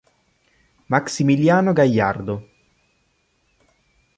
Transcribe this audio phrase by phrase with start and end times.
[0.87, 2.35] Maximiliano Gagliardo